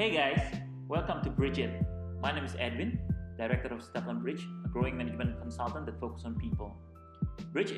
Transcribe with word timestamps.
Hey 0.00 0.12
guys, 0.12 0.40
welcome 0.88 1.22
to 1.24 1.28
Bridget. 1.28 1.84
My 2.22 2.32
name 2.32 2.46
is 2.46 2.56
Edwin, 2.58 2.98
director 3.36 3.68
of 3.74 3.82
Stefan 3.84 4.22
Bridge, 4.22 4.48
a 4.64 4.68
growing 4.68 4.96
management 4.96 5.38
consultant 5.38 5.84
that 5.84 6.00
focuses 6.00 6.24
on 6.24 6.36
people. 6.36 6.74
Bridge 7.52 7.72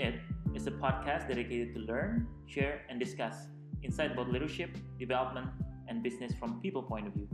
is 0.55 0.69
a 0.69 0.71
podcast 0.71 1.27
dedicated 1.27 1.75
to 1.75 1.81
learn, 1.81 2.29
share, 2.47 2.83
and 2.89 3.01
discuss 3.01 3.49
insight 3.83 4.13
about 4.13 4.31
leadership, 4.31 4.71
development, 5.01 5.49
and 5.89 6.01
business 6.01 6.33
from 6.39 6.61
people 6.61 6.81
point 6.81 7.09
of 7.09 7.13
view. 7.13 7.29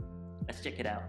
Let's 0.47 0.63
check 0.63 0.79
it 0.79 0.87
out. 0.87 1.03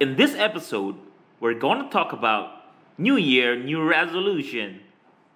In 0.00 0.16
this 0.16 0.34
episode, 0.34 0.96
we're 1.44 1.52
going 1.52 1.76
to 1.76 1.90
talk 1.92 2.16
about 2.16 2.72
New 2.96 3.20
Year, 3.20 3.52
New 3.52 3.84
Resolution. 3.84 4.80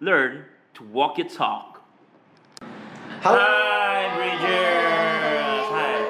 Learn 0.01 0.49
to 0.73 0.83
walk 0.85 1.19
your 1.21 1.29
talk. 1.29 1.85
Halo. 3.21 3.37
Hai 3.37 4.17
Bridgers. 4.17 5.69
Hai. 5.69 6.01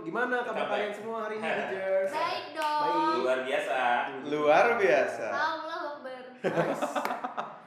Gimana 0.00 0.48
kabar 0.48 0.64
kalian 0.72 0.96
semua 0.96 1.28
hari 1.28 1.36
ini. 1.36 1.44
Bridgers? 1.44 2.08
Baik 2.08 2.46
dong. 2.56 2.80
Baik. 2.88 3.20
Luar 3.20 3.38
biasa. 3.44 3.78
Luar 4.32 4.66
biasa. 4.80 5.26
Allah 5.28 5.80
Akbar. 5.92 6.22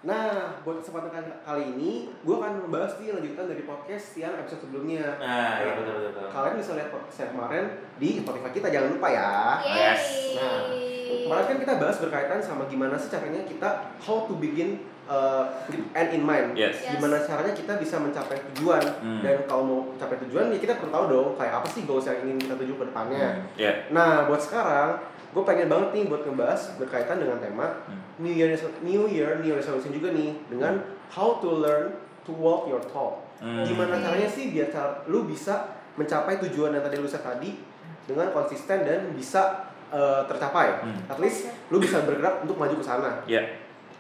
Nah, 0.08 0.64
buat 0.66 0.82
kesempatan 0.82 1.14
kali, 1.14 1.30
kali 1.46 1.64
ini, 1.78 1.92
gue 2.26 2.36
akan 2.42 2.64
membahas 2.66 2.98
nih 2.98 3.12
lanjutan 3.12 3.46
dari 3.54 3.68
podcast 3.68 4.08
yang 4.18 4.34
episode 4.40 4.66
sebelumnya. 4.66 5.20
Nah, 5.22 5.62
Oke. 5.62 5.62
ya 5.62 5.72
betul 5.78 5.94
betul. 5.94 6.12
betul. 6.16 6.28
Kalian 6.32 6.56
bisa 6.58 6.72
lihat 6.74 6.90
podcast 6.90 7.30
kemarin 7.38 7.66
di 8.02 8.10
Spotify 8.24 8.50
kita, 8.56 8.68
jangan 8.74 8.90
lupa 8.98 9.08
ya. 9.14 9.32
Yes. 9.68 10.04
Nah, 10.38 10.87
Kemarin 11.08 11.46
kan 11.46 11.58
kita 11.60 11.74
bahas 11.78 11.98
berkaitan 11.98 12.40
sama 12.40 12.64
gimana 12.66 12.96
sih 12.96 13.08
caranya 13.08 13.42
kita 13.44 13.70
how 14.00 14.24
to 14.24 14.36
begin 14.38 14.80
uh, 15.06 15.48
end 15.94 16.10
in 16.12 16.24
mind. 16.24 16.54
Yes. 16.54 16.80
Yes. 16.80 16.96
Gimana 16.96 17.20
caranya 17.20 17.52
kita 17.52 17.76
bisa 17.76 17.96
mencapai 17.98 18.38
tujuan 18.52 18.84
Hmm. 19.00 19.22
dan 19.24 19.44
kalau 19.46 19.64
mau 19.64 19.80
mencapai 19.88 20.18
tujuan 20.28 20.52
ya 20.52 20.58
kita 20.58 20.78
perlu 20.78 20.92
tahu 20.92 21.06
dong 21.08 21.28
kayak 21.36 21.54
apa 21.60 21.68
sih 21.68 21.84
goals 21.84 22.06
yang 22.06 22.20
ingin 22.24 22.38
kita 22.38 22.56
tuju 22.56 22.74
ke 22.76 22.84
depannya. 22.88 23.44
Ya. 23.56 23.72
Nah, 23.90 24.28
buat 24.28 24.40
sekarang, 24.40 25.00
gue 25.32 25.44
pengen 25.44 25.68
banget 25.68 25.90
nih 25.96 26.04
buat 26.08 26.22
ngebahas 26.24 26.62
berkaitan 26.76 27.18
dengan 27.20 27.38
tema 27.40 27.68
Hmm. 27.88 28.00
New 28.18 28.34
Year 28.34 28.52
New 28.82 29.06
Year 29.08 29.38
New 29.40 29.54
Resolution 29.54 29.94
juga 29.94 30.12
nih 30.12 30.36
dengan 30.50 30.82
how 31.14 31.38
to 31.40 31.50
learn 31.62 31.94
to 32.26 32.32
walk 32.34 32.68
your 32.68 32.84
talk. 32.90 33.24
Hmm. 33.40 33.64
Gimana 33.64 34.02
caranya 34.02 34.28
sih 34.28 34.50
biar 34.50 34.68
cara 34.68 35.06
lu 35.06 35.24
bisa 35.24 35.72
mencapai 35.96 36.42
tujuan 36.42 36.74
yang 36.74 36.84
tadi 36.84 36.98
lu 36.98 37.06
set 37.06 37.22
tadi 37.22 37.58
dengan 38.04 38.30
konsisten 38.32 38.82
dan 38.84 39.14
bisa 39.14 39.70
uh, 39.90 40.22
tercapai. 40.26 40.84
Hmm. 40.84 41.00
At 41.08 41.18
least 41.18 41.48
lu 41.70 41.78
bisa 41.78 42.04
bergerak 42.04 42.44
untuk 42.44 42.56
maju 42.56 42.76
ke 42.76 42.86
sana. 42.86 43.22
Ya. 43.26 43.44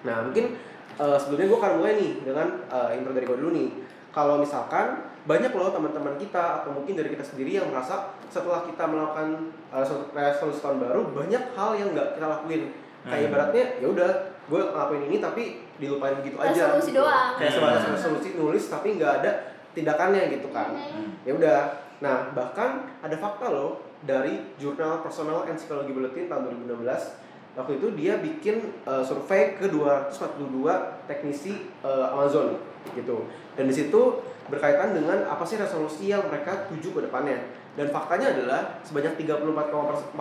Nah, 0.03 0.23
mungkin 0.23 0.55
uh, 0.95 1.17
sebelumnya 1.17 1.47
gue 1.49 1.59
akan 1.59 1.73
mulai 1.79 1.94
nih 1.97 2.11
dengan 2.21 2.47
uh, 2.67 2.89
intro 2.91 3.11
dari 3.11 3.25
gue 3.25 3.38
dulu 3.38 3.52
nih. 3.53 3.69
Kalau 4.11 4.41
misalkan 4.41 5.05
banyak 5.27 5.52
loh 5.52 5.69
teman-teman 5.69 6.16
kita 6.16 6.63
atau 6.63 6.71
mungkin 6.71 6.95
dari 6.95 7.11
kita 7.11 7.21
sendiri 7.21 7.59
yang 7.59 7.67
merasa 7.67 8.16
setelah 8.31 8.63
kita 8.63 8.88
melakukan 8.88 9.52
uh, 9.69 9.83
resol- 9.83 10.09
resolusi 10.11 10.63
tahun 10.63 10.79
baru 10.79 11.02
banyak 11.11 11.44
hal 11.53 11.69
yang 11.75 11.91
nggak 11.94 12.16
kita 12.16 12.25
lakuin. 12.25 12.63
Kayak 13.07 13.19
Hmm. 13.23 13.29
ibaratnya 13.31 13.66
ya 13.79 13.88
udah 13.88 14.09
gue 14.47 14.61
ngelakuin 14.63 15.03
ini 15.11 15.17
tapi 15.19 15.44
dilupain 15.77 16.17
gitu 16.23 16.38
aja. 16.39 16.73
Resolusi 16.73 16.91
gitu. 16.95 17.03
doang. 17.03 17.35
Kayak 17.35 17.51
Hmm. 17.51 17.57
sebatas 17.61 17.83
resolusi 17.94 18.29
nulis 18.35 18.63
tapi 18.67 18.88
nggak 18.97 19.11
ada 19.22 19.31
tindakannya 19.75 20.23
gitu 20.33 20.47
kan. 20.49 20.73
Hmm. 20.73 21.13
Ya 21.27 21.31
udah. 21.38 21.59
Nah, 21.97 22.29
bahkan 22.33 22.85
ada 23.01 23.16
fakta 23.17 23.49
loh 23.49 23.81
dari 24.06 24.53
jurnal 24.62 25.02
Personal 25.02 25.48
and 25.50 25.58
Psychology 25.58 25.95
Bulletin 25.95 26.30
tahun 26.30 26.53
2016. 26.67 27.58
Waktu 27.58 27.81
itu 27.81 27.88
dia 27.98 28.22
bikin 28.22 28.70
uh, 28.86 29.02
survei 29.02 29.58
ke 29.58 29.66
242 29.66 31.09
teknisi 31.09 31.74
uh, 31.81 32.13
Amazon 32.13 32.62
gitu. 32.94 33.25
Dan 33.57 33.66
di 33.66 33.74
situ 33.74 34.22
berkaitan 34.47 34.94
dengan 34.94 35.25
apa 35.25 35.41
sih 35.41 35.57
resolusi 35.57 36.13
yang 36.13 36.30
mereka 36.30 36.69
tuju 36.69 36.94
ke 36.94 37.02
depannya. 37.09 37.41
Dan 37.74 37.90
faktanya 37.90 38.34
adalah 38.34 38.81
sebanyak 38.86 39.18
34,4% 39.18 40.13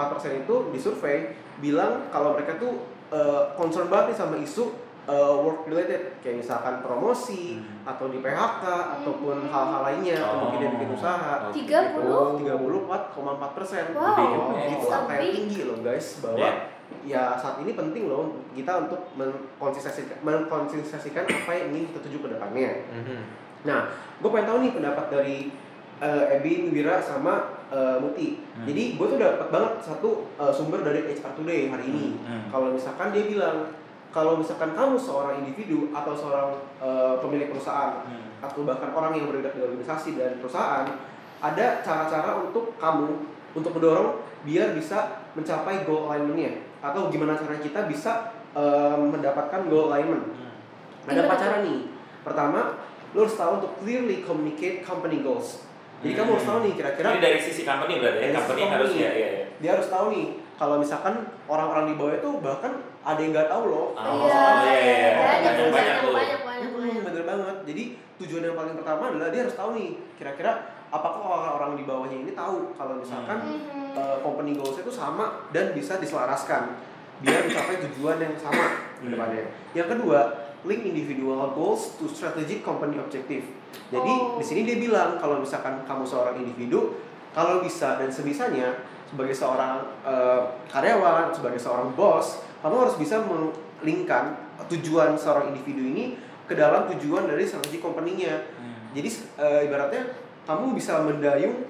itu 0.45 0.55
di 0.73 0.79
survei 0.81 1.37
bilang 1.61 2.09
kalau 2.09 2.37
mereka 2.37 2.57
tuh 2.57 2.89
uh, 3.13 3.53
concern 3.57 3.89
banget 3.93 4.13
nih 4.13 4.17
sama 4.17 4.37
isu 4.41 4.86
uh, 5.07 5.35
work 5.41 5.65
related 5.67 6.19
kayak 6.21 6.43
misalkan 6.43 6.83
promosi 6.83 7.59
Hmm. 7.59 7.87
atau 7.87 8.11
di 8.11 8.19
PHK 8.19 8.65
ataupun 9.01 9.47
hal-hal 9.47 9.81
lainnya 9.87 10.19
dia 10.59 10.69
bikin 10.75 10.91
usaha. 10.93 11.47
Oh, 11.47 11.55
Tiga 11.55 11.79
gitu. 11.87 12.03
puluh? 12.03 12.27
Tiga 12.43 12.55
puluh 12.59 12.79
empat 12.85 13.03
koma 13.15 13.39
empat 13.39 13.51
persen. 13.55 13.95
Itu 13.95 13.99
a 13.99 14.95
angka 15.07 15.15
yang 15.23 15.33
tinggi 15.33 15.61
loh 15.65 15.79
guys 15.81 16.19
bahwa 16.19 16.43
Ya. 16.43 16.53
ya 17.07 17.23
saat 17.35 17.63
ini 17.63 17.73
penting 17.73 18.11
loh 18.11 18.35
kita 18.53 18.87
untuk 18.87 19.11
mengkonsistensikan, 19.15 20.19
mengkonsistensikan 20.23 21.25
apa 21.27 21.53
yang 21.55 21.71
ingin 21.75 21.95
kita 21.95 22.01
tuju 22.07 22.19
ke 22.21 22.29
depannya. 22.35 22.71
Nah, 23.67 23.91
gue 24.23 24.31
pengen 24.31 24.47
tahu 24.47 24.59
nih 24.63 24.73
pendapat 24.75 25.07
dari 25.11 25.39
uh, 25.99 26.31
Ebin, 26.31 26.71
Wira, 26.71 27.03
sama 27.03 27.59
uh, 27.71 27.99
Muti. 27.99 28.39
Hmm. 28.55 28.63
Jadi 28.63 28.95
gue 28.95 29.07
tuh 29.07 29.19
dapat 29.19 29.49
banget 29.51 29.73
satu 29.83 30.31
uh, 30.39 30.53
sumber 30.55 30.87
dari 30.87 31.03
HR 31.11 31.35
Today 31.35 31.67
hari 31.67 31.91
ini. 31.91 32.15
Hmm. 32.23 32.47
Kalau 32.51 32.71
misalkan 32.71 33.11
dia 33.11 33.27
bilang 33.27 33.75
kalau 34.17 34.41
misalkan 34.41 34.73
kamu 34.73 34.97
seorang 34.97 35.45
individu 35.45 35.93
atau 35.93 36.17
seorang 36.17 36.57
uh, 36.81 37.21
pemilik 37.21 37.53
perusahaan 37.53 38.01
Hmm. 38.09 38.41
atau 38.41 38.65
bahkan 38.65 38.97
orang 38.97 39.13
yang 39.13 39.29
bergerak 39.29 39.53
di 39.53 39.61
organisasi 39.61 40.17
dan 40.17 40.41
perusahaan 40.41 40.89
ada 41.45 41.85
cara-cara 41.85 42.41
untuk 42.41 42.81
kamu 42.81 43.29
untuk 43.53 43.77
mendorong 43.77 44.25
biar 44.49 44.73
bisa 44.73 45.21
mencapai 45.37 45.85
goal 45.85 46.09
alignment-nya 46.09 46.65
atau 46.81 47.13
gimana 47.13 47.37
caranya 47.37 47.61
kita 47.61 47.81
bisa 47.85 48.33
um, 48.57 49.13
mendapatkan 49.13 49.69
goal 49.69 49.93
alignment. 49.93 50.33
Hmm. 50.33 51.13
Ada 51.13 51.29
empat 51.29 51.39
cara 51.39 51.57
nih. 51.61 51.93
Pertama, 52.25 52.81
lo 53.13 53.19
harus 53.21 53.37
tahu 53.37 53.53
untuk 53.61 53.73
clearly 53.85 54.25
communicate 54.25 54.81
company 54.81 55.21
goals. 55.21 55.69
Jadi 56.01 56.13
kamu 56.13 56.37
harus 56.37 56.47
tahu 56.47 56.59
nih 56.65 56.73
kira-kira 56.77 57.09
Ini 57.17 57.21
dari 57.21 57.41
sisi 57.41 57.63
company 57.65 58.01
berarti 58.01 58.21
ya. 58.21 58.33
Company 58.37 58.61
company. 58.65 58.75
harus 58.81 58.91
ya 58.97 59.11
ya. 59.13 59.29
ya. 59.29 59.45
dia 59.57 59.71
harus 59.77 59.89
tahu 59.89 60.07
nih 60.13 60.27
kalau 60.57 60.77
misalkan 60.81 61.15
orang-orang 61.49 61.93
di 61.93 61.95
bawah 61.97 62.15
itu 62.17 62.31
bahkan 62.45 62.73
ada 63.07 63.21
yang 63.21 63.31
nggak 63.31 63.47
tahu 63.47 63.65
loh. 63.67 63.87
Oh, 63.95 64.27
Iya, 64.27 64.43
iya, 64.67 64.83
iya. 64.83 65.11
banyak, 65.15 65.15
Banyak, 65.15 65.55
banyak, 65.55 65.71
banyak 65.71 65.97
tuh. 65.97 66.13
banyak, 66.13 66.41
banyak, 66.43 66.69
Hmm, 66.69 66.81
banyak. 66.83 67.03
bener 67.07 67.23
banget. 67.25 67.57
Jadi 67.65 67.83
tujuan 68.19 68.43
yang 68.43 68.57
paling 68.57 68.75
pertama 68.75 69.03
adalah 69.09 69.29
dia 69.31 69.41
harus 69.41 69.55
tahu 69.55 69.71
nih 69.73 69.89
kira-kira 70.17 70.53
apakah 70.89 71.21
orang-orang 71.21 71.73
di 71.77 71.85
bawahnya 71.85 72.19
ini 72.19 72.33
tahu 72.33 72.75
kalau 72.75 72.95
misalkan 72.97 73.39
Mhm. 73.45 73.95
uh, 73.95 74.17
company 74.21 74.55
goals 74.55 74.75
itu 74.75 74.89
sama 74.89 75.47
dan 75.51 75.71
bisa 75.71 75.97
diselaraskan 75.97 76.75
biar 77.17 77.45
mencapai 77.45 77.79
tujuan 77.87 78.19
yang 78.19 78.35
sama 78.35 78.65
ke 78.97 79.05
Hmm. 79.05 79.13
depannya. 79.13 79.45
Yang 79.73 79.89
kedua, 79.95 80.21
link 80.65 80.83
individual 80.85 81.53
goals 81.53 81.95
to 81.97 82.05
strategic 82.07 82.61
company 82.61 82.97
objective. 82.97 83.47
Jadi 83.87 84.13
Oh. 84.13 84.37
di 84.37 84.45
sini 84.45 84.65
dia 84.65 84.77
bilang 84.77 85.15
kalau 85.17 85.39
misalkan 85.39 85.85
kamu 85.85 86.03
seorang 86.03 86.35
individu, 86.37 86.99
kalau 87.31 87.61
bisa 87.61 87.97
dan 87.97 88.09
sebisanya 88.09 88.73
sebagai 89.07 89.31
seorang 89.33 89.79
uh, 90.03 90.41
karyawan, 90.67 91.31
sebagai 91.31 91.57
seorang 91.57 91.93
bos, 91.93 92.43
kamu 92.67 92.83
harus 92.83 92.99
bisa 92.99 93.23
melingkan 93.23 94.35
tujuan 94.67 95.15
seorang 95.15 95.55
individu 95.55 95.87
ini 95.87 96.19
ke 96.51 96.59
dalam 96.59 96.91
tujuan 96.91 97.31
dari 97.31 97.47
strategi 97.47 97.79
company-nya. 97.79 98.35
Hmm. 98.59 98.91
Jadi 98.91 99.07
uh, 99.39 99.63
ibaratnya 99.63 100.03
kamu 100.43 100.75
bisa 100.75 100.99
mendayung 100.99 101.63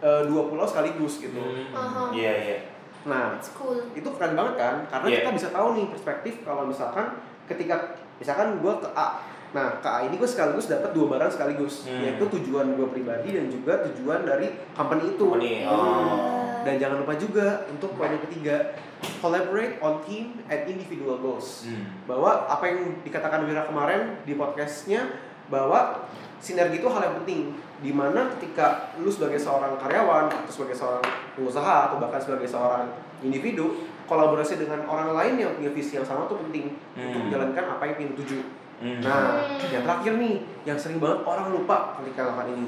uh, 0.00 0.24
dua 0.24 0.48
pulau 0.48 0.64
sekaligus 0.64 1.20
gitu. 1.20 1.36
Aha. 1.76 2.08
Iya 2.16 2.32
iya. 2.32 2.58
Nah, 3.04 3.36
It's 3.36 3.52
cool. 3.52 3.76
itu 3.92 4.08
keren 4.16 4.32
banget 4.32 4.56
kan? 4.56 4.74
Karena 4.88 5.06
Iya. 5.12 5.16
kita 5.20 5.30
bisa 5.36 5.48
tahu 5.52 5.76
nih 5.76 5.86
perspektif 5.92 6.40
kalau 6.40 6.64
misalkan 6.64 7.12
ketika 7.44 7.96
misalkan 8.16 8.56
gue 8.60 8.72
ke 8.80 8.88
A, 8.92 9.20
nah 9.52 9.80
ke 9.80 9.88
A 9.88 10.08
ini 10.08 10.16
gue 10.16 10.28
sekaligus 10.28 10.68
dapat 10.68 10.96
dua 10.96 11.12
barang 11.12 11.28
sekaligus, 11.28 11.84
Hmm. 11.84 12.04
yaitu 12.04 12.24
tujuan 12.24 12.72
gue 12.72 12.88
pribadi 12.88 13.36
dan 13.36 13.52
juga 13.52 13.84
tujuan 13.84 14.24
dari 14.24 14.48
company 14.72 15.12
itu. 15.12 15.24
Company, 15.28 15.64
Hmm. 15.68 16.47
Dan 16.64 16.74
jangan 16.80 17.02
lupa 17.02 17.14
juga 17.14 17.66
untuk 17.68 17.94
poin 17.94 18.10
yang 18.10 18.22
ketiga, 18.26 18.74
collaborate 19.18 19.78
on 19.78 20.02
team 20.02 20.38
and 20.46 20.60
individual 20.66 21.18
goals. 21.18 21.66
Hmm. 21.66 21.84
Bahwa 22.06 22.46
apa 22.46 22.64
yang 22.66 23.02
dikatakan 23.02 23.46
Wira 23.46 23.66
kemarin 23.66 24.22
di 24.24 24.34
podcastnya 24.34 25.06
bahwa 25.48 26.04
sinergi 26.38 26.78
itu 26.78 26.88
hal 26.92 27.02
yang 27.02 27.16
penting 27.24 27.56
di 27.80 27.90
mana 27.90 28.28
ketika 28.36 28.92
lu 29.00 29.08
sebagai 29.08 29.40
seorang 29.40 29.80
karyawan 29.80 30.28
atau 30.28 30.52
sebagai 30.52 30.76
seorang 30.76 31.02
pengusaha 31.34 31.88
atau 31.90 31.96
bahkan 31.98 32.20
sebagai 32.20 32.46
seorang 32.46 32.90
individu 33.24 33.86
kolaborasi 34.04 34.60
dengan 34.60 34.84
orang 34.86 35.16
lain 35.16 35.34
yang 35.40 35.50
punya 35.56 35.70
visi 35.72 35.96
yang 35.96 36.06
sama 36.06 36.28
tuh 36.28 36.40
penting 36.46 36.76
untuk 36.94 37.10
Hmm. 37.16 37.24
menjalankan 37.28 37.64
apa 37.76 37.82
yang 37.90 37.96
ingin 38.02 38.14
tuju. 38.18 38.38
Hmm. 38.78 39.02
Nah, 39.02 39.42
yang 39.72 39.82
terakhir 39.82 40.12
nih 40.20 40.34
yang 40.62 40.78
sering 40.78 41.02
banget 41.02 41.26
orang 41.26 41.50
lupa 41.50 41.98
ketika 41.98 42.30
melakukan 42.30 42.54
ini. 42.54 42.66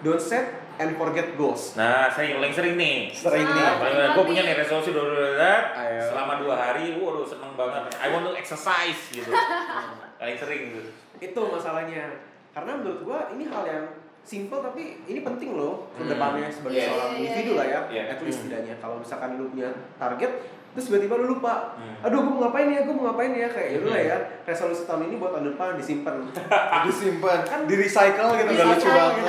Don't 0.00 0.22
set 0.22 0.59
and 0.80 0.96
forget 0.96 1.36
goals. 1.36 1.76
Nah, 1.76 2.08
sering 2.08 2.34
paling 2.34 2.50
sering 2.50 2.74
nih. 2.74 3.12
Sering 3.12 3.44
nih. 3.44 3.62
Ah, 3.62 3.76
Paling 3.76 3.94
sering 3.94 4.12
gue 4.12 4.24
punya 4.26 4.42
nih 4.42 4.54
resolusi 4.56 4.90
dulu 4.90 5.12
Ayo. 5.36 6.00
selama 6.02 6.40
dua 6.40 6.56
hari, 6.56 6.96
waduh 6.96 7.22
seneng 7.22 7.52
banget. 7.52 7.92
I 7.94 8.08
want 8.08 8.24
to 8.24 8.32
exercise 8.32 9.00
gitu. 9.08 9.28
paling 10.20 10.36
sering 10.36 10.60
gitu. 10.72 10.80
Itu 11.20 11.40
masalahnya. 11.46 12.24
Karena 12.50 12.74
menurut 12.74 13.04
gua 13.04 13.30
ini 13.30 13.46
hal 13.46 13.62
yang 13.62 13.84
simple 14.20 14.58
tapi 14.58 15.04
ini 15.04 15.20
penting 15.20 15.54
loh 15.54 15.86
ke 15.92 16.02
Hmm. 16.02 16.10
depannya 16.10 16.48
sebagai 16.48 16.76
Iya, 16.76 16.86
seorang 16.88 17.08
iya, 17.08 17.14
iya, 17.14 17.24
individu 17.26 17.52
lah 17.54 17.66
ya 17.66 17.80
Iya. 17.88 18.02
at 18.10 18.18
least 18.20 18.36
Hmm. 18.36 18.42
setidaknya 18.46 18.74
kalau 18.76 18.96
misalkan 18.98 19.28
lu 19.34 19.48
punya 19.48 19.68
target 19.96 20.32
terus 20.70 20.84
tiba-tiba 20.86 21.14
lu 21.16 21.26
lupa 21.34 21.72
Hmm. 21.74 22.04
aduh 22.04 22.20
gue 22.20 22.30
mau 22.30 22.40
ngapain 22.42 22.68
ya 22.68 22.80
gue 22.82 22.92
mau 22.92 23.04
ngapain 23.06 23.32
ya 23.32 23.48
kayak 23.48 23.68
Hmm. 23.70 23.76
yaudah 23.80 23.90
lah 23.90 24.02
ya 24.04 24.16
resolusi 24.44 24.82
tahun 24.84 25.02
ini 25.06 25.14
buat 25.16 25.30
tahun 25.32 25.46
depan 25.50 25.66
disimpan 25.74 26.14
disimpan 26.86 27.38
kan 27.42 27.60
di 27.64 27.74
recycle 27.74 28.28
gitu 28.34 28.50
udah 28.50 28.66
lucu 28.68 28.88
banget 28.88 29.24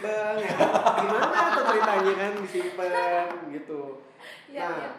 bank 0.00 0.36
ya 0.40 0.52
gimana 0.96 1.26
tuh 1.50 1.62
ceritanya 1.66 2.12
kan 2.14 2.32
disimpan 2.38 2.90
gitu 3.50 3.80
Iya, 4.50 4.66
Nah, 4.66 4.92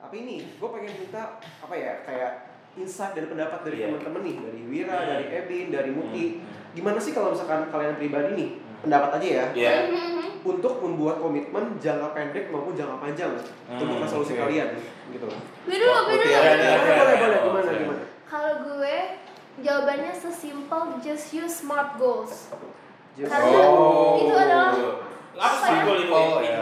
tapi 0.00 0.24
ini 0.24 0.36
gue 0.56 0.68
pengen 0.70 0.94
minta 0.96 1.22
apa 1.38 1.74
ya 1.76 2.00
kayak 2.00 2.32
insight 2.72 3.12
dan 3.12 3.28
pendapat 3.28 3.60
dari 3.62 3.76
Iya. 3.78 3.86
teman-teman 3.92 4.22
nih 4.24 4.36
dari 4.40 4.60
Wira 4.64 4.96
Hmm. 4.96 5.08
dari 5.08 5.24
Ebin 5.28 5.66
dari 5.68 5.90
Muti 5.90 6.24
Hmm. 6.32 6.72
gimana 6.72 6.96
sih 6.96 7.12
kalau 7.12 7.30
misalkan 7.30 7.68
kalian 7.68 7.94
pribadi 7.94 8.30
nih 8.32 8.50
pendapat 8.80 9.20
aja 9.20 9.28
ya. 9.52 9.74
Mhm. 9.86 10.18
untuk 10.40 10.80
membuat 10.80 11.20
komitmen 11.20 11.76
jangka 11.76 12.16
pendek 12.16 12.48
maupun 12.48 12.72
jangka 12.72 12.96
panjang 12.98 13.28
Hmm, 13.68 13.76
untuk 13.76 14.00
resolusi 14.00 14.32
oke. 14.32 14.40
kalian 14.40 14.72
gitu 15.12 15.28
Gue 15.28 15.76
dulu, 15.76 15.92
gue 16.00 16.16
dulu. 16.16 16.24
ya, 16.26 16.40
boleh 16.40 17.16
boleh 17.20 17.36
Oh, 17.36 17.44
gimana 17.52 17.70
gimana 17.76 18.02
Kalau 18.24 18.54
gue 18.64 18.96
jawabannya 19.60 20.12
sesimpel 20.14 20.96
just 20.98 21.28
use 21.30 21.60
smart 21.60 21.98
goals. 21.98 22.48
Karena 23.26 23.60
Oh. 23.66 24.16
itu 24.16 24.32
adalah 24.32 24.70
sih 24.72 25.74
ya? 25.74 25.98
itu? 25.98 26.12
Oh, 26.12 26.40
ya. 26.40 26.58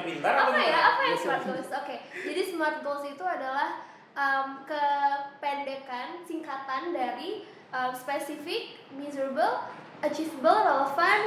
Pintar, 0.00 0.34
apa 0.38 0.56
ya? 0.56 0.78
Apa 0.92 1.00
ya 1.02 1.14
smart 1.16 1.42
goals? 1.42 1.68
Oke, 1.70 1.96
jadi 2.12 2.42
smart 2.46 2.78
goals 2.80 3.04
itu 3.04 3.20
adalah 3.20 3.80
um, 4.14 4.62
kependekan 4.64 6.22
singkatan 6.22 6.92
dari 6.92 7.44
um, 7.70 7.90
specific, 7.92 8.80
measurable, 8.92 9.64
achievable, 10.00 10.58
relevant, 10.60 11.24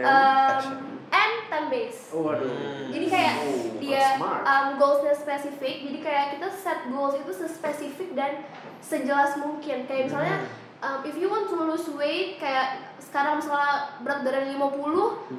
um, 0.00 0.64
and 1.06 1.34
time 1.46 1.68
based. 1.68 2.10
oh 2.10 2.24
waduh 2.24 2.48
Hmm. 2.48 2.90
Jadi 2.90 3.06
kayak 3.06 3.34
Oh, 3.38 3.78
dia 3.78 4.06
smart. 4.16 4.42
um, 4.42 4.66
goalsnya 4.74 5.14
spesifik, 5.14 5.74
jadi 5.84 5.98
kayak 6.00 6.26
kita 6.34 6.48
set 6.50 6.80
goals 6.88 7.14
itu 7.14 7.30
sespesifik 7.30 8.10
dan 8.14 8.42
sejelas 8.80 9.36
mungkin. 9.36 9.84
Kayak 9.84 10.08
misalnya 10.08 10.36
um, 10.84 11.00
if 11.02 11.16
you 11.16 11.26
want 11.26 11.48
to 11.48 11.56
lose 11.56 11.88
weight 11.90 12.36
kayak 12.36 12.76
sekarang 13.00 13.38
misalnya 13.38 13.72
berat 14.00 14.20
badan 14.20 14.52
50 14.52 14.60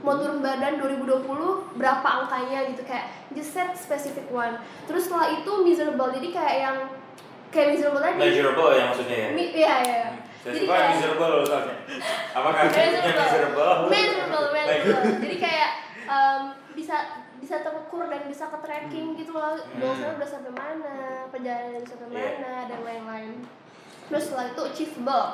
mau 0.01 0.15
turun 0.15 0.39
badan 0.39 0.80
2020 0.80 1.27
berapa 1.75 2.07
angkanya 2.07 2.71
gitu 2.71 2.81
kayak 2.81 3.06
just 3.31 3.51
set 3.51 3.75
specific 3.75 4.25
one. 4.27 4.57
Terus 4.86 5.06
setelah 5.06 5.30
itu 5.31 5.51
miserable. 5.62 6.09
Jadi 6.09 6.27
kayak 6.30 6.56
yang 6.57 6.77
kayak 7.50 7.68
miserable 7.71 8.00
tadi. 8.00 8.18
Measurable 8.18 8.69
ya 8.71 8.83
maksudnya 8.86 9.18
ya? 9.18 9.30
Mi- 9.30 9.53
Iya, 9.53 9.75
iya. 9.81 10.03
Saya 10.39 10.51
Jadi 10.53 10.65
kayak- 10.65 10.89
miserable 10.94 11.33
soalnya. 11.44 11.75
Apakah 12.31 12.62
Measurable. 12.65 13.12
miserable? 13.12 13.71
Measurable, 13.88 14.45
measurable. 14.51 15.13
Jadi 15.19 15.38
kayak 15.38 15.69
um, 16.06 16.41
bisa 16.71 16.95
bisa 17.36 17.62
terukur 17.62 18.07
dan 18.07 18.24
bisa 18.25 18.48
ke 18.48 18.57
tracking 18.57 19.13
gitu 19.15 19.31
loh. 19.31 19.53
Goalsnya 19.75 20.15
udah 20.15 20.25
sampai 20.25 20.51
mana, 20.51 20.95
perjalanan 21.27 21.83
sampai 21.83 22.07
Iya. 22.09 22.24
mana 22.39 22.53
dan 22.65 22.80
lain-lain. 22.81 23.31
Terus 24.10 24.30
setelah 24.30 24.54
itu 24.54 24.62
achievable. 24.62 25.25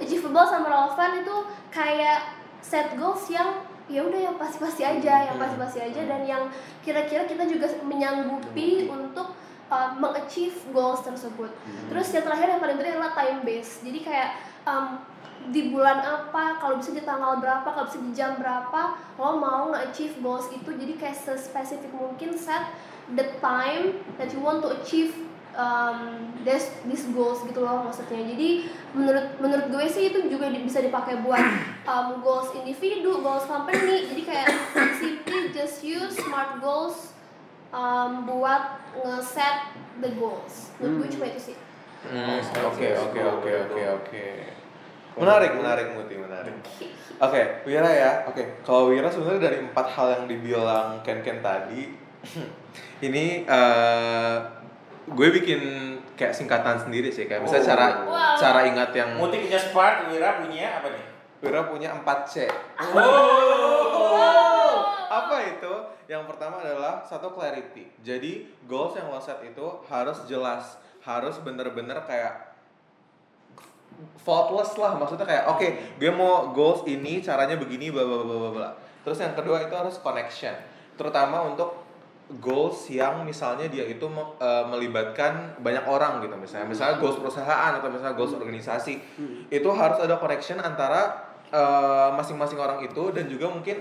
Achievable 0.00 0.46
sama 0.46 0.66
relevan 0.68 1.10
itu 1.24 1.36
kayak 1.72 2.20
set 2.60 2.92
goals 3.00 3.24
yang 3.32 3.64
ya 3.88 4.04
udah 4.04 4.20
yang 4.20 4.36
pasti-pasti 4.36 4.84
aja, 4.84 5.32
yang 5.32 5.36
pasti-pasti 5.40 5.80
aja 5.80 6.00
dan 6.04 6.20
yang 6.28 6.44
kira-kira 6.84 7.24
kita 7.24 7.48
juga 7.48 7.72
menyanggupi 7.80 8.84
untuk 8.84 9.32
uh, 9.72 9.96
mengachieve 9.96 10.56
goals 10.76 11.00
tersebut. 11.00 11.48
Terus 11.88 12.08
yang 12.12 12.24
terakhir 12.28 12.48
yang 12.52 12.60
paling 12.60 12.76
penting 12.76 12.94
adalah 13.00 13.16
time 13.16 13.40
based. 13.48 13.80
Jadi 13.80 14.04
kayak 14.04 14.36
um, 14.68 15.00
di 15.48 15.72
bulan 15.72 16.04
apa, 16.04 16.60
kalau 16.60 16.76
bisa 16.76 16.92
di 16.92 17.00
tanggal 17.00 17.40
berapa, 17.40 17.64
kalau 17.64 17.88
bisa 17.88 18.00
di 18.04 18.12
jam 18.12 18.36
berapa, 18.36 19.00
lo 19.16 19.40
mau 19.40 19.72
nge-achieve 19.72 20.20
goals 20.20 20.52
itu. 20.52 20.68
Jadi 20.68 20.92
kayak 21.00 21.16
sespesifik 21.16 21.88
mungkin 21.96 22.36
set 22.36 22.68
the 23.16 23.24
time 23.40 24.04
that 24.20 24.28
you 24.36 24.40
want 24.44 24.60
to 24.60 24.68
achieve 24.76 25.16
um, 25.58 25.98
this, 26.40 26.70
these 26.86 27.04
goals 27.10 27.42
gitu 27.42 27.58
loh 27.58 27.82
maksudnya. 27.82 28.22
Jadi 28.24 28.64
menurut 28.94 29.36
menurut 29.36 29.66
gue 29.68 29.84
sih 29.84 30.08
itu 30.08 30.24
juga 30.24 30.48
di- 30.48 30.62
bisa 30.62 30.78
dipakai 30.78 31.20
buat 31.20 31.42
um, 31.90 32.22
goals 32.22 32.54
individu, 32.54 33.18
goals 33.18 33.44
company. 33.44 34.06
Jadi 34.06 34.22
kayak 34.22 34.48
simply 34.96 35.50
just 35.50 35.82
use 35.82 36.14
smart 36.16 36.56
goals 36.58 37.12
um, 37.68 38.24
buat 38.24 38.78
nge-set 38.96 39.74
the 39.98 40.14
goals. 40.14 40.70
Menurut 40.78 40.94
gue 40.96 41.08
Hmm. 41.08 41.14
cuma 41.18 41.26
itu 41.26 41.40
sih. 41.44 41.56
Hmm, 41.98 42.38
Oke 42.64 42.94
oke 42.94 43.18
oke 43.18 43.50
oke 43.66 43.82
oke. 43.92 44.26
Menarik 45.18 45.50
menarik 45.52 45.86
Muti 45.92 46.14
menarik. 46.14 46.54
Oke 47.18 47.66
Wira 47.66 47.90
ya. 47.90 48.22
Oke 48.22 48.62
kalau 48.62 48.86
Wira 48.86 49.10
sebenarnya 49.10 49.50
dari 49.50 49.58
empat 49.58 49.90
hal 49.90 50.06
yang 50.14 50.24
dibilang 50.30 51.02
Ken 51.02 51.18
Ken 51.18 51.42
tadi, 51.42 51.90
ini 53.02 53.42
eh, 53.42 54.36
gue 55.08 55.28
bikin 55.34 55.60
kayak 56.14 56.34
singkatan 56.34 56.76
sendiri 56.76 57.08
sih 57.08 57.24
kayak 57.24 57.42
misalnya 57.42 57.64
Oh. 57.64 57.70
cara 57.70 57.86
Wow. 58.04 58.36
cara 58.36 58.60
ingat 58.66 58.90
yang 58.92 59.10
Muti 59.16 59.38
punya 59.40 59.58
Spark, 59.58 59.96
Wira 60.08 60.30
punya 60.38 60.80
apa 60.80 60.88
nih? 60.90 61.04
Wira 61.38 61.60
punya 61.64 61.88
4 61.94 62.26
C. 62.26 62.34
Oh. 62.78 64.76
Apa 65.08 65.36
itu? 65.46 65.72
Yang 66.08 66.24
pertama 66.26 66.58
adalah 66.58 67.00
satu 67.02 67.30
clarity. 67.30 67.88
Jadi 68.00 68.48
goals 68.64 68.96
yang 68.96 69.08
lo 69.08 69.20
set 69.20 69.38
itu 69.42 69.66
harus 69.86 70.24
jelas, 70.24 70.76
harus 71.00 71.36
bener-bener 71.40 72.00
kayak 72.04 72.48
faultless 74.16 74.78
lah 74.78 74.94
maksudnya 74.94 75.26
kayak 75.26 75.44
oke 75.50 75.66
gue 75.98 76.10
mau 76.12 76.54
goals 76.54 76.86
ini 76.86 77.18
caranya 77.18 77.58
begini 77.58 77.90
bla 77.90 78.06
bla 78.06 78.22
bla 78.22 78.50
bla 78.54 78.68
terus 79.02 79.18
yang 79.18 79.34
kedua 79.34 79.58
itu 79.58 79.74
harus 79.74 79.98
connection 79.98 80.54
terutama 80.94 81.42
untuk 81.42 81.87
goals 82.36 82.92
yang 82.92 83.24
misalnya 83.24 83.72
dia 83.72 83.88
itu 83.88 84.04
eh, 84.36 84.64
melibatkan 84.68 85.56
banyak 85.64 85.84
orang 85.88 86.20
gitu. 86.20 86.36
Misalnya 86.36 86.68
misalnya 86.68 87.00
goals 87.00 87.16
perusahaan 87.16 87.72
atau 87.72 87.88
misalnya 87.88 88.12
goals 88.12 88.36
organisasi. 88.36 89.00
Itu 89.48 89.72
harus 89.72 89.96
ada 90.04 90.20
connection 90.20 90.60
antara 90.60 91.32
eh, 91.48 92.10
masing-masing 92.12 92.60
orang 92.60 92.84
itu 92.84 93.08
dan 93.16 93.24
juga 93.32 93.48
mungkin 93.48 93.80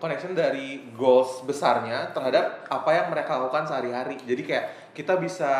connection 0.00 0.32
dari 0.32 0.88
goals 0.96 1.44
besarnya 1.44 2.12
terhadap 2.16 2.64
apa 2.72 2.90
yang 2.96 3.06
mereka 3.12 3.36
lakukan 3.36 3.68
sehari-hari. 3.68 4.16
Jadi 4.24 4.42
kayak 4.48 4.64
kita 4.96 5.20
bisa 5.20 5.52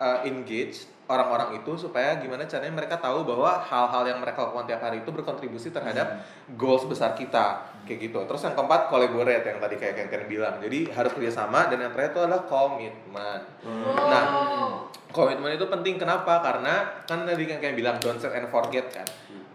eh, 0.00 0.32
engage 0.32 0.88
orang-orang 1.12 1.60
itu 1.60 1.76
supaya 1.76 2.16
gimana 2.16 2.48
caranya 2.48 2.72
mereka 2.72 2.96
tahu 2.96 3.28
bahwa 3.28 3.60
hal-hal 3.60 4.08
yang 4.08 4.18
mereka 4.24 4.48
lakukan 4.48 4.64
tiap 4.64 4.80
hari 4.80 5.04
itu 5.04 5.10
berkontribusi 5.12 5.68
terhadap 5.68 6.24
goals 6.56 6.88
besar 6.88 7.12
kita. 7.12 7.68
Kayak 7.84 8.08
gitu. 8.08 8.18
Terus 8.24 8.40
yang 8.48 8.56
keempat 8.56 8.88
collaborate 8.88 9.44
yang 9.44 9.60
tadi 9.60 9.76
kayak 9.76 9.94
Ken 10.00 10.08
Ken 10.08 10.24
bilang. 10.24 10.56
Jadi 10.64 10.88
harus 10.88 11.12
kerjasama 11.12 11.68
dan 11.68 11.84
yang 11.84 11.92
terakhir 11.92 12.16
itu 12.16 12.20
adalah 12.24 12.42
komitmen. 12.48 13.40
Nah, 13.92 14.24
Oh. 14.32 14.88
komitmen 15.12 15.52
itu 15.52 15.68
penting. 15.68 16.00
Kenapa? 16.00 16.40
Karena 16.40 17.04
kan 17.04 17.28
tadi 17.28 17.44
kan 17.44 17.60
kayak 17.60 17.76
bilang 17.76 17.96
don't 18.00 18.16
set 18.16 18.32
and 18.32 18.48
forget 18.48 18.88
kan. 18.88 19.04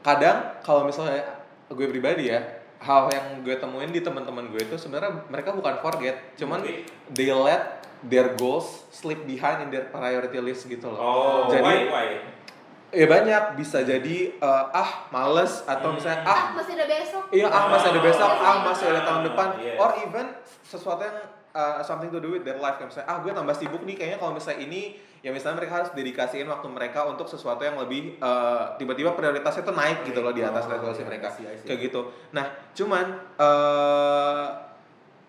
Kadang 0.05 0.61
kalau 0.61 0.85
misalnya 0.85 1.25
gue 1.67 1.87
pribadi 1.91 2.31
ya 2.31 2.39
hal 2.79 3.09
yang 3.09 3.25
gue 3.41 3.55
temuin 3.55 3.89
di 3.89 3.99
teman-teman 3.99 4.47
gue 4.47 4.61
itu 4.61 4.75
sebenarnya 4.75 5.25
mereka 5.27 5.51
bukan 5.51 5.77
forget 5.79 6.15
cuman 6.35 6.61
Oke. 6.61 6.85
they 7.09 7.29
let 7.29 7.81
their 8.03 8.33
goals 8.33 8.85
slip 8.89 9.25
behind 9.25 9.59
in 9.59 9.69
their 9.69 9.87
priority 9.87 10.37
list 10.37 10.65
gitu 10.65 10.85
loh 10.85 10.97
Oh, 10.97 11.39
jadi 11.47 11.65
why, 11.65 11.89
why? 11.89 12.07
ya 12.87 13.03
banyak 13.03 13.43
bisa 13.55 13.81
jadi 13.81 14.17
eh, 14.33 14.63
ah 14.71 15.09
males 15.09 15.65
atau 15.65 15.91
misalnya 15.91 16.23
ah 16.23 16.31
Ah, 16.31 16.45
masih 16.53 16.73
ada 16.73 16.85
besok. 16.85 17.23
Iya, 17.29 17.47
ah 17.49 17.65
masih 17.67 17.87
ada 17.91 17.99
besok, 17.99 18.29
Ah, 18.29 18.47
ah 18.47 18.57
masih 18.63 18.85
ada 18.87 19.01
tahun 19.03 19.21
depan, 19.27 19.47
yes. 19.59 19.75
or 19.75 19.89
even 19.99 20.25
sesuatu 20.63 21.01
yang 21.03 21.17
uh, 21.57 21.81
something 21.81 22.13
to 22.13 22.21
do 22.21 22.37
with 22.37 22.45
their 22.45 22.61
life 22.61 22.77
kayak 22.77 22.93
misalnya 22.93 23.09
ah 23.09 23.17
gue 23.25 23.33
tambah 23.33 23.55
sibuk 23.57 23.81
nih 23.81 23.97
kayaknya 23.97 24.17
kalau 24.21 24.37
misalnya 24.37 24.61
ini 24.61 25.01
ya 25.25 25.33
misalnya 25.33 25.65
mereka 25.65 25.81
harus 25.81 25.91
dedikasiin 25.97 26.45
waktu 26.45 26.67
mereka 26.69 27.09
untuk 27.09 27.25
sesuatu 27.25 27.65
yang 27.65 27.73
lebih 27.81 28.21
uh, 28.21 28.77
tiba-tiba 28.77 29.17
prioritasnya 29.17 29.65
tuh 29.65 29.73
naik 29.73 30.05
gitu 30.05 30.21
loh 30.21 30.29
di 30.29 30.45
atas 30.45 30.69
Oh, 30.69 30.77
resolusi 30.77 31.01
I 31.01 31.07
mereka 31.09 31.33
see, 31.33 31.49
I 31.49 31.57
see. 31.57 31.65
kayak 31.65 31.89
gitu. 31.89 32.13
Nah 32.37 32.45
cuman 32.77 33.05
uh, 33.41 34.45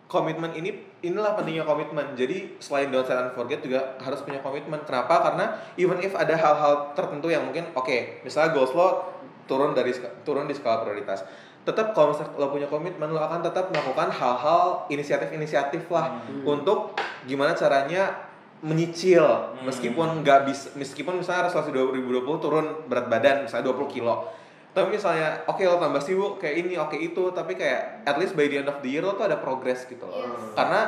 komitmen 0.09 0.53
ini 0.57 0.89
inilah 1.05 1.37
pentingnya 1.37 1.65
komitmen. 1.69 2.17
Jadi 2.17 2.59
selain 2.59 2.89
don't 2.93 3.05
set 3.05 3.17
and 3.17 3.33
forget 3.37 3.61
juga 3.61 3.97
harus 4.01 4.21
punya 4.25 4.41
komitmen. 4.41 4.81
Kenapa? 4.85 5.21
Karena 5.21 5.57
even 5.77 6.01
if 6.01 6.17
ada 6.17 6.35
hal-hal 6.35 6.93
tertentu 6.97 7.29
yang 7.29 7.45
mungkin 7.45 7.71
oke, 7.77 8.25
misalnya 8.25 8.57
goals 8.57 8.73
lo 8.73 9.17
turun 9.49 9.73
dari 9.73 9.93
turun 10.25 10.49
di 10.49 10.57
skala 10.57 10.85
prioritas. 10.85 11.25
Tetap 11.69 11.93
kalau 11.93 12.17
misalnya 12.17 12.33
lo 12.41 12.49
punya 12.49 12.65
komitmen 12.65 13.13
lo 13.13 13.21
akan 13.21 13.45
tetap 13.45 13.69
melakukan 13.69 14.09
hal-hal 14.09 14.89
inisiatif-inisiatif 14.89 15.85
lah 15.93 16.17
untuk 16.41 16.97
gimana 17.29 17.53
caranya 17.53 18.25
menyicil. 18.65 19.53
Meskipun 19.63 20.25
nggak 20.25 20.49
bisa 20.49 20.73
meskipun 20.75 21.21
misalnya 21.21 21.53
resolusi 21.53 21.71
2020 21.71 22.25
turun 22.41 22.67
berat 22.89 23.13
badan 23.13 23.45
misalnya 23.45 23.69
20 23.69 23.85
kilo. 23.93 24.33
Tapi 24.73 24.97
misalnya 24.97 25.45
oke 25.45 25.61
lo 25.61 25.77
tambah 25.77 26.01
sibuk 26.01 26.41
kayak 26.41 26.57
ini 26.65 26.81
oke 26.81 26.97
itu 26.97 27.23
tapi 27.37 27.53
kayak 27.53 28.09
at 28.09 28.17
least 28.17 28.33
by 28.33 28.49
the 28.49 28.65
end 28.65 28.69
of 28.73 28.81
the 28.81 28.89
year 28.89 29.05
lo 29.05 29.13
tuh 29.13 29.29
ada 29.29 29.37
progress 29.37 29.85
gitu 29.85 30.09
loh. 30.09 30.25
Yes. 30.25 30.57
karena 30.57 30.81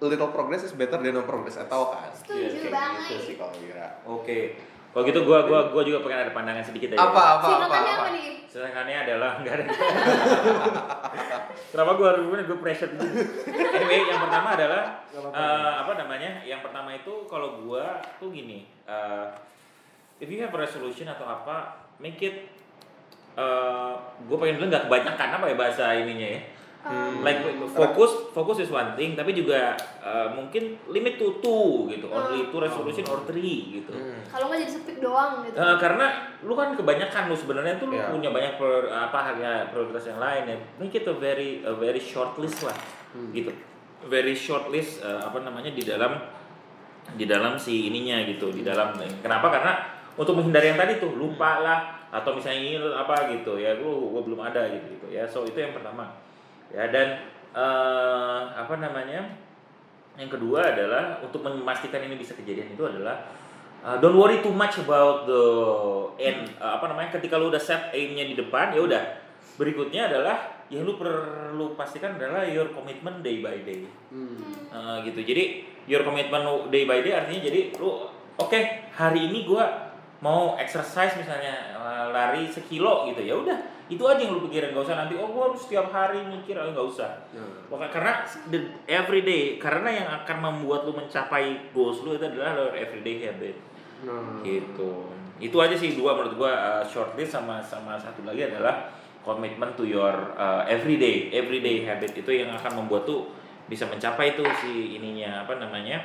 little 0.00 0.28
progress 0.28 0.62
is 0.62 0.72
better 0.76 1.00
than 1.00 1.12
no 1.12 1.24
progress 1.24 1.56
atau 1.56 1.92
kan? 1.92 2.12
Setuju 2.12 2.68
Kayak 2.68 2.72
banget. 2.72 3.08
gitu 3.08 3.16
sih 3.20 3.34
kalau 3.36 3.52
kira 3.56 3.86
Oke. 4.04 4.40
Kalau 4.96 5.04
gitu 5.12 5.28
gua 5.28 5.44
gua 5.44 5.68
gua 5.68 5.84
juga 5.84 6.00
pengen 6.00 6.24
ada 6.24 6.32
pandangan 6.32 6.64
sedikit 6.64 6.96
aja. 6.96 7.04
Apa 7.04 7.12
apa 7.12 7.20
apa 7.20 7.44
Singkatannya 7.52 7.92
apa? 7.92 8.00
apa 8.00 8.06
nih? 8.16 8.28
Sedangkannya 8.48 8.96
adalah 9.04 9.30
enggak 9.44 9.54
ada. 9.60 9.64
Kenapa 11.68 11.90
gua 12.00 12.06
harus 12.16 12.24
gue 12.24 12.58
pressure 12.64 12.90
gitu. 12.96 13.04
Anyway, 13.52 14.08
yang 14.08 14.24
pertama 14.24 14.56
adalah 14.56 15.04
Gak 15.12 15.20
apa-apa. 15.20 15.36
eh, 15.36 15.72
apa 15.84 15.92
namanya? 16.00 16.30
Yang 16.48 16.60
pertama 16.64 16.96
itu 16.96 17.12
kalau 17.28 17.60
gua 17.60 18.00
tuh 18.16 18.32
gini, 18.32 18.72
eh, 18.88 19.26
if 20.16 20.32
you 20.32 20.40
have 20.40 20.56
a 20.56 20.60
resolution 20.64 21.04
atau 21.12 21.28
apa, 21.28 21.76
make 22.00 22.16
it 22.24 22.48
eh 23.36 23.92
gue 24.00 24.36
pengen 24.40 24.56
bilang 24.56 24.72
nggak 24.72 24.88
kebanyakan 24.88 25.28
apa 25.36 25.44
ya 25.52 25.56
bahasa 25.60 25.84
ininya 25.92 26.40
ya. 26.40 26.40
Um, 26.86 27.26
Like 27.26 27.42
fokus 27.74 28.30
fokus 28.30 28.62
is 28.62 28.70
one 28.70 28.94
thing, 28.94 29.18
tapi 29.18 29.34
juga 29.34 29.74
eh, 29.98 30.28
mungkin 30.30 30.78
limit 30.86 31.18
to 31.18 31.42
two 31.42 31.90
gitu, 31.90 32.06
or 32.06 32.22
Hmm. 32.22 32.46
two 32.46 32.62
resolution 32.62 33.02
or 33.10 33.26
three 33.26 33.82
gitu. 33.82 33.90
Hmm. 33.90 34.22
Kalau 34.30 34.46
nggak 34.46 34.62
jadi 34.62 34.72
sepik 34.78 34.96
doang 35.02 35.42
gitu. 35.42 35.58
Eh, 35.58 35.76
karena 35.82 36.06
lu 36.46 36.54
kan 36.54 36.78
kebanyakan 36.78 37.26
lu 37.26 37.34
sebenarnya 37.34 37.74
tuh 37.82 37.90
lu 37.90 37.98
Iya. 37.98 38.14
punya 38.14 38.30
banyak 38.30 38.54
prior- 38.54 38.86
apa 38.86 39.34
ya, 39.34 39.66
prioritas 39.66 40.06
yang 40.06 40.22
lain 40.22 40.42
ya. 40.46 40.56
Make 40.78 40.94
it 40.94 41.10
a 41.10 41.14
very 41.18 41.66
a 41.66 41.74
very 41.74 41.98
short 41.98 42.38
list 42.38 42.62
lah. 42.62 42.78
Gitu. 43.34 43.50
Very 44.06 44.38
short 44.38 44.70
list 44.70 45.02
eh, 45.02 45.18
apa 45.18 45.42
namanya 45.42 45.74
di 45.74 45.82
dalam 45.82 46.14
di 47.18 47.26
dalam 47.26 47.58
si 47.58 47.90
ininya 47.90 48.22
gitu, 48.22 48.54
di 48.54 48.62
dalam 48.62 48.94
kenapa? 49.18 49.50
Karena 49.50 49.72
untuk 50.14 50.38
menghindari 50.38 50.70
yang 50.70 50.78
tadi 50.78 51.02
tuh 51.02 51.18
lupa 51.18 51.58
lah 51.66 51.78
atau 52.14 52.30
misalnya 52.30 52.62
ini 52.62 52.78
apa 52.78 53.26
gitu 53.34 53.58
ya, 53.58 53.74
gua, 53.74 53.90
gua 53.90 54.22
belum 54.22 54.38
ada 54.38 54.70
gitu 54.70 54.86
gitu 54.94 55.06
ya. 55.10 55.26
So 55.26 55.42
itu 55.42 55.58
yang 55.58 55.74
pertama. 55.74 56.14
Ya 56.74 56.90
dan 56.90 57.26
eh, 57.54 58.40
apa 58.54 58.74
namanya? 58.78 59.26
Yang 60.16 60.40
kedua 60.40 60.72
adalah 60.72 61.20
untuk 61.20 61.44
memastikan 61.44 62.00
ini 62.00 62.16
bisa 62.16 62.32
kejadian 62.32 62.72
itu 62.72 62.80
adalah 62.88 63.20
uh, 63.84 64.00
don't 64.00 64.16
worry 64.16 64.40
too 64.40 64.52
much 64.54 64.80
about 64.80 65.28
the 65.28 65.44
end. 66.16 66.48
Uh, 66.56 66.80
apa 66.80 66.88
namanya? 66.88 67.12
Ketika 67.12 67.36
lu 67.36 67.52
udah 67.52 67.60
set 67.60 67.92
aimnya 67.92 68.24
di 68.24 68.34
depan 68.34 68.72
ya 68.72 68.80
udah. 68.80 69.02
Berikutnya 69.60 70.08
adalah 70.08 70.64
yang 70.72 70.88
lu 70.88 70.96
perlu 70.96 71.76
pastikan 71.76 72.16
adalah 72.16 72.48
your 72.48 72.72
commitment 72.72 73.20
day 73.20 73.44
by 73.44 73.60
day. 73.60 73.84
Hmm. 74.08 74.40
Uh, 74.72 75.04
gitu. 75.04 75.20
Jadi 75.20 75.68
your 75.86 76.02
commitment 76.02 76.72
day 76.72 76.88
by 76.88 77.00
day 77.00 77.14
artinya 77.14 77.40
jadi 77.46 77.60
lu 77.78 78.10
oke 78.40 78.60
hari 78.96 79.30
ini 79.30 79.46
gua 79.46 79.94
mau 80.18 80.58
exercise 80.58 81.14
misalnya 81.14 81.76
uh, 81.78 82.10
lari 82.10 82.50
sekilo 82.50 83.06
gitu 83.06 83.22
ya 83.22 83.34
udah 83.38 83.58
itu 83.86 84.02
aja 84.02 84.18
yang 84.18 84.34
lu 84.34 84.42
pikirin 84.50 84.74
gak 84.74 84.82
usah 84.82 84.98
nanti 84.98 85.14
oh 85.14 85.30
gua 85.30 85.54
harus 85.54 85.62
setiap 85.62 85.94
hari 85.94 86.18
mikir 86.26 86.58
oh 86.58 86.74
nggak 86.74 86.88
usah. 86.90 87.10
Pokoknya 87.70 87.90
karena 87.94 88.12
the 88.50 88.60
everyday 88.90 89.62
karena 89.62 89.90
yang 90.02 90.08
akan 90.22 90.36
membuat 90.42 90.82
lu 90.82 90.92
mencapai 90.94 91.70
goals 91.70 92.02
lu 92.02 92.18
itu 92.18 92.26
adalah 92.26 92.58
your 92.58 92.74
everyday 92.74 93.22
habit. 93.22 93.56
Nah. 94.02 94.42
gitu. 94.42 95.08
Itu 95.38 95.56
aja 95.62 95.72
sih 95.78 95.94
dua 95.94 96.18
menurut 96.18 96.34
gua 96.34 96.52
uh, 96.52 96.84
shortlist 96.84 97.38
sama 97.38 97.62
sama 97.62 97.94
satu 97.94 98.26
lagi 98.26 98.50
adalah 98.50 98.90
commitment 99.22 99.78
to 99.78 99.86
your 99.86 100.34
uh, 100.34 100.66
everyday 100.66 101.30
everyday 101.30 101.86
habit. 101.86 102.10
Itu 102.10 102.34
yang 102.34 102.50
akan 102.58 102.82
membuat 102.82 103.06
tuh 103.06 103.30
bisa 103.70 103.86
mencapai 103.86 104.34
tuh 104.34 104.46
si 104.62 104.98
ininya 104.98 105.46
apa 105.46 105.62
namanya 105.62 106.02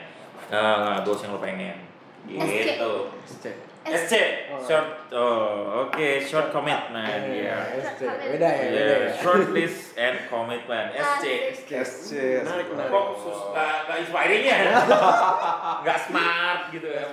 uh, 0.54 1.02
goals 1.02 1.26
yang 1.26 1.34
lo 1.34 1.42
pengen. 1.42 1.82
Gitu 2.30 2.90
SC 3.82 4.14
short 4.62 4.88
oh 5.10 5.86
oke 5.86 6.08
short 6.22 6.48
commitment 6.50 7.26
ya 7.28 7.66
SC. 7.82 8.02
Beda 8.06 8.46
ya, 8.46 8.66
beda 8.70 8.78
Yeah, 8.78 9.02
ya. 9.10 9.14
short 9.18 9.50
list 9.58 9.98
and 9.98 10.22
commitment 10.28 10.94
SC 10.94 11.26
Asik. 11.26 11.40
SC. 11.82 12.12
Menarik, 12.46 12.68
menarik. 12.70 12.90
kok 12.90 13.06
sus 13.18 13.40
gak, 13.52 13.98
inspiring 13.98 14.44
ya 14.44 14.58
gak 15.86 15.98
smart 16.00 16.70
gitu 16.70 16.88
ya 16.88 17.06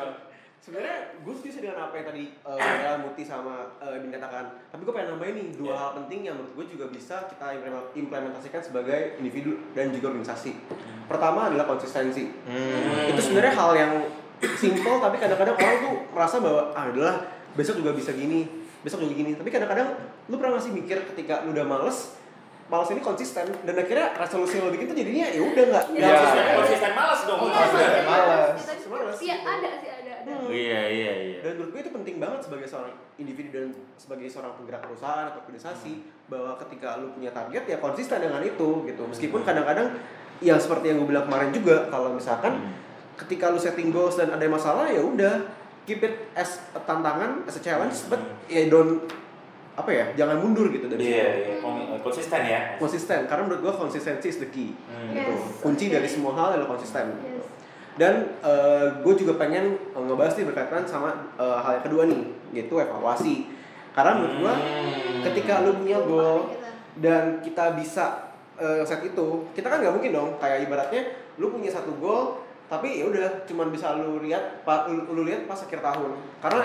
Sebenarnya 0.59 1.17
gue 1.25 1.33
setuju 1.33 1.65
dengan 1.65 1.89
apa 1.89 1.97
yang 1.97 2.07
tadi 2.13 2.25
uh, 2.45 2.97
Muti 3.01 3.25
sama 3.25 3.73
uh, 3.81 3.97
Bin 3.97 4.13
katakan. 4.13 4.53
Tapi 4.69 4.85
gue 4.85 4.93
pengen 4.93 5.17
nambahin 5.17 5.35
nih 5.35 5.49
dua 5.57 5.73
Iya. 5.73 5.81
hal 5.81 5.91
penting 5.97 6.21
yang 6.21 6.35
menurut 6.37 6.53
gue 6.53 6.67
juga 6.77 6.85
bisa 6.93 7.25
kita 7.25 7.57
implement- 7.57 7.89
implementasikan 7.97 8.61
sebagai 8.61 9.17
individu 9.17 9.57
dan 9.73 9.89
juga 9.89 10.13
organisasi. 10.13 10.53
Pertama 11.09 11.49
adalah 11.49 11.65
konsistensi. 11.65 12.29
Hmm. 12.45 13.09
Itu 13.09 13.17
sebenarnya 13.19 13.57
hal 13.57 13.73
yang 13.73 13.93
simple 14.55 14.97
tapi 14.99 15.17
kadang-kadang 15.17 15.55
orang 15.55 15.77
tuh 15.81 15.95
merasa 16.11 16.37
bahwa 16.39 16.63
ah 16.73 16.85
adalah 16.87 17.15
besok 17.53 17.79
juga 17.79 17.91
bisa 17.93 18.13
gini, 18.13 18.47
besok 18.81 19.03
juga 19.03 19.15
gini. 19.15 19.35
Tapi 19.35 19.49
kadang-kadang 19.49 19.89
lu 20.27 20.37
pernah 20.37 20.57
masih 20.57 20.71
mikir 20.71 21.03
ketika 21.07 21.43
lu 21.43 21.51
udah 21.51 21.65
males, 21.65 22.15
males 22.67 22.89
ini 22.89 23.01
konsisten 23.01 23.49
dan 23.65 23.75
akhirnya 23.75 24.15
resolusi 24.15 24.57
yang 24.57 24.69
lo 24.69 24.73
bikin 24.73 24.87
tuh 24.87 24.97
jadinya 24.97 25.27
ya 25.27 25.41
udah 25.41 25.65
nggak 25.67 25.85
Iya. 25.89 25.99
nggak 25.99 26.13
konsisten 26.13 26.39
konsisten. 26.39 26.57
konsisten 26.59 26.93
malas 26.93 27.21
dong 27.25 27.39
Iya, 27.39 27.49
Konsisten 27.49 27.81
iya, 27.89 28.03
malas. 28.05 28.49
iya. 28.55 28.77
Malas. 28.89 29.17
Iya, 29.19 29.37
ada 29.39 29.71
sih 29.75 29.91
ada. 29.91 30.13
ada. 30.15 30.33
Hmm. 30.39 30.49
iya 30.49 30.81
iya 30.87 31.13
iya 31.19 31.39
Dan 31.41 31.53
menurut 31.57 31.71
gue 31.73 31.81
itu 31.83 31.93
penting 31.93 32.17
banget 32.19 32.41
sebagai 32.45 32.67
seorang 32.67 32.93
individu 33.17 33.49
dan 33.51 33.67
sebagai 33.97 34.29
seorang 34.29 34.53
penggerak 34.55 34.83
perusahaan 34.83 35.27
atau 35.27 35.41
organisasi 35.41 35.93
bahwa 36.27 36.53
ketika 36.59 36.97
lu 36.97 37.11
punya 37.11 37.31
target 37.31 37.65
ya 37.65 37.77
konsisten 37.79 38.21
dengan 38.21 38.41
itu 38.41 38.69
gitu. 38.85 39.03
Meskipun 39.03 39.41
kadang-kadang 39.43 39.97
ya 40.39 40.55
seperti 40.55 40.89
yang 40.89 41.01
gue 41.01 41.09
bilang 41.09 41.25
kemarin 41.25 41.51
juga 41.51 41.89
kalau 41.89 42.13
misalkan 42.13 42.61
ketika 43.19 43.51
lu 43.51 43.59
setting 43.59 43.91
goals 43.91 44.15
dan 44.15 44.31
ada 44.31 44.47
masalah 44.47 44.87
ya 44.87 45.03
udah 45.03 45.43
keep 45.83 45.99
it 46.01 46.31
as 46.33 46.63
a 46.71 46.81
tantangan, 46.81 47.43
as 47.45 47.55
a 47.55 47.63
challenge, 47.63 48.07
but 48.07 48.21
ya 48.47 48.69
don't 48.69 49.03
apa 49.75 49.89
ya, 49.89 50.07
jangan 50.17 50.39
mundur 50.39 50.67
gitu 50.69 50.87
dari 50.87 51.07
iya 51.09 51.23
situ. 51.25 51.39
iya 51.49 51.55
Komi- 51.59 51.87
konsisten 51.99 52.41
ya 52.43 52.61
Konsisten 52.77 53.21
karena 53.25 53.43
menurut 53.45 53.63
gue 53.63 53.73
konsistensi 53.79 54.27
is 54.27 54.39
the 54.39 54.49
key. 54.49 54.75
Hmm. 54.87 55.13
Gitu. 55.13 55.31
Yes, 55.31 55.43
Kunci 55.59 55.85
oke. 55.87 55.95
dari 55.95 56.09
semua 56.09 56.33
hal 56.35 56.47
adalah 56.53 56.69
konsisten. 56.69 57.07
Yes. 57.17 57.47
Dan 57.95 58.15
gue 59.01 59.15
juga 59.17 59.35
pengen 59.35 59.75
eh, 59.75 59.99
ngebahas 59.99 60.35
nih 60.35 60.47
berkaitan 60.47 60.83
sama 60.83 61.11
eh, 61.35 61.59
hal 61.59 61.79
yang 61.79 61.85
kedua 61.85 62.03
nih, 62.07 62.23
yaitu 62.53 62.75
evaluasi. 62.75 63.47
Karena 63.91 64.15
menurut 64.15 64.35
gue, 64.41 64.55
Hmm. 64.55 65.23
ketika 65.27 65.63
lu 65.63 65.75
punya 65.75 65.99
goal 66.01 66.55
dan 66.97 67.39
kita 67.41 67.75
bisa 67.75 68.35
eh, 68.55 68.83
set 68.83 69.03
itu, 69.05 69.27
kita 69.53 69.67
kan 69.67 69.79
nggak 69.79 69.95
mungkin 69.95 70.11
dong. 70.11 70.31
Kayak 70.37 70.67
ibaratnya 70.67 71.03
lu 71.39 71.49
punya 71.49 71.71
satu 71.71 71.95
goal, 71.97 72.43
tapi 72.69 73.01
ya 73.01 73.09
udah 73.09 73.49
cuman 73.49 73.73
bisa 73.73 73.97
lu 73.97 74.21
lihat, 74.21 74.63
pa- 74.63 74.87
lu, 74.87 75.09
lu 75.11 75.25
lihat 75.25 75.49
pas 75.49 75.57
akhir 75.57 75.81
tahun. 75.81 76.13
Karena 76.45 76.63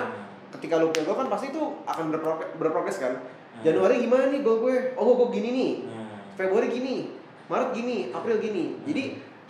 ketika 0.53 0.77
lu 0.77 0.91
punya 0.91 1.03
goal 1.07 1.17
kan 1.23 1.27
pasti 1.31 1.49
itu 1.49 1.63
akan 1.87 2.11
berprogres, 2.11 2.51
berprogres 2.59 2.97
kan. 2.99 3.13
Januari 3.63 4.03
gimana 4.03 4.27
nih 4.27 4.43
goal 4.43 4.61
gue? 4.67 4.93
Oh 4.99 5.15
gue 5.15 5.39
gini 5.39 5.49
nih. 5.55 5.71
Hmm. 5.87 6.07
Februari 6.35 6.67
gini, 6.69 7.13
Maret 7.47 7.69
gini, 7.71 8.09
April 8.09 8.41
gini. 8.41 8.75
Jadi 8.83 9.03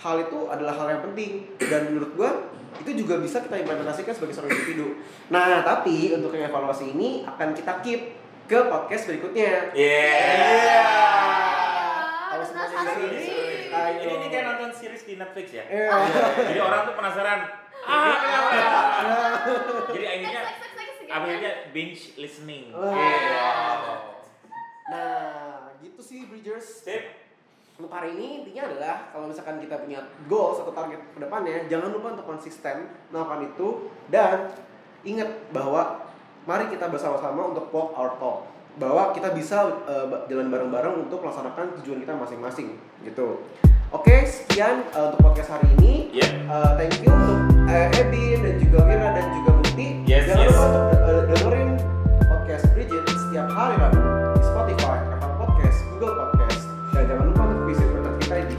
hal 0.03 0.15
itu 0.27 0.39
adalah 0.51 0.73
hal 0.75 0.87
yang 0.99 1.01
penting 1.11 1.47
dan 1.63 1.87
menurut 1.87 2.11
gua 2.19 2.29
itu 2.73 2.91
juga 3.05 3.21
bisa 3.21 3.39
kita 3.39 3.55
implementasikan 3.61 4.11
sebagai 4.11 4.33
seorang 4.33 4.51
individu. 4.51 4.97
Nah, 5.29 5.61
tapi 5.61 6.11
untuk 6.11 6.33
yang 6.33 6.49
evaluasi 6.49 6.91
ini 6.91 7.21
akan 7.23 7.53
kita 7.53 7.79
keep 7.85 8.17
ke 8.49 8.59
podcast 8.67 9.07
berikutnya. 9.07 9.71
Iya. 9.71 10.09
Kalau 12.33 12.45
Penasaran 12.49 12.83
semuanya 12.83 13.19
nih. 13.21 13.52
Series, 13.73 13.97
Ini 13.97 14.05
ayo. 14.05 14.15
ini 14.15 14.27
kayak 14.29 14.45
nonton 14.47 14.71
series 14.71 15.03
di 15.03 15.13
Netflix 15.15 15.47
ya. 15.49 15.63
Eh, 15.65 15.89
Jadi 16.45 16.59
orang 16.59 16.81
tuh 16.83 16.95
penasaran. 16.95 17.39
Ah, 17.83 18.15
kenapa? 18.15 18.51
Jadi 19.91 20.05
akhirnya 20.05 20.41
next. 20.41 21.11
akhirnya 21.11 21.51
binge 21.69 22.01
listening. 22.15 22.71
Wah. 22.71 22.93
Iya. 22.93 23.49
Nah, 24.83 25.17
gitu 25.79 25.99
sih 25.99 26.25
Bridgers. 26.25 26.83
Sip. 26.83 27.03
Untuk 27.73 27.89
hari 27.89 28.13
ini 28.13 28.45
intinya 28.45 28.69
adalah 28.69 28.95
kalau 29.09 29.25
misalkan 29.25 29.57
kita 29.57 29.81
punya 29.81 29.99
goals 30.27 30.61
atau 30.61 30.69
target 30.71 31.01
ke 31.09 31.19
depannya, 31.19 31.65
jangan 31.65 31.89
lupa 31.89 32.13
untuk 32.13 32.27
konsisten 32.29 32.85
melakukan 33.09 33.49
itu 33.49 33.67
dan 34.07 34.53
ingat 35.01 35.25
bahwa 35.49 36.05
mari 36.45 36.69
kita 36.69 36.85
bersama-sama 36.85 37.49
untuk 37.49 37.73
walk 37.73 37.97
our 37.97 38.13
talk. 38.21 38.45
Bahwa 38.81 39.13
kita 39.13 39.29
bisa 39.37 39.85
uh, 39.85 40.25
jalan 40.25 40.49
bareng-bareng 40.49 41.05
untuk 41.05 41.21
melaksanakan 41.21 41.77
tujuan 41.81 42.01
kita 42.01 42.17
masing-masing 42.17 42.81
gitu. 43.05 43.45
Oke, 43.93 44.25
sekian 44.25 44.89
uh, 44.97 45.13
untuk 45.13 45.21
podcast 45.21 45.53
hari 45.53 45.69
ini. 45.77 46.09
Yep. 46.17 46.49
Uh, 46.49 46.73
thank 46.81 46.97
you 47.05 47.13
untuk 47.13 47.69
uh, 47.69 47.93
Ebin 48.01 48.41
dan 48.41 48.57
juga 48.57 48.89
Wira 48.89 49.13
dan 49.13 49.29
juga 49.37 49.53
Muti. 49.61 50.01
Yes, 50.09 50.25
Jangan 50.25 50.41
yes. 50.41 50.49
lupa 50.49 50.65
untuk 50.65 50.97
uh, 50.97 51.29
dengerin 51.29 51.77
podcast 52.25 52.65
Bridget 52.73 53.05
setiap 53.05 53.53
hari 53.53 53.77
Rabu 53.77 54.01
di 54.01 54.41
Spotify, 54.41 54.97
Apple 55.13 55.37
Podcast, 55.37 55.77
Google 55.93 56.17
Podcast. 56.17 56.65
Dan 56.97 57.05
jangan 57.05 57.29
lupa 57.29 57.53
untuk 57.53 57.69
visit 57.69 57.85
website 57.93 58.17
kita 58.17 58.41
di 58.41 58.57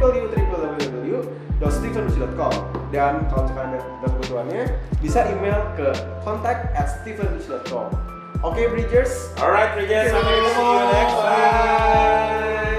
www.stephenrich.com 0.00 2.54
Dan 2.88 3.28
kalau 3.28 3.44
misalkan 3.44 3.76
ada, 3.76 3.84
kebutuhannya, 4.00 4.80
bisa 5.04 5.28
email 5.28 5.60
ke 5.76 5.92
contact 6.24 6.72
at 6.72 6.88
stephenrich.com 6.88 8.09
Oke, 8.40 8.72
Bridgers. 8.72 9.28
Alright, 9.36 9.76
Bridget. 9.76 10.08
Sampai 10.08 10.32
ketemu. 10.32 10.48
See 10.56 10.64
you 10.64 10.86
next 10.96 11.16
time. 11.20 12.69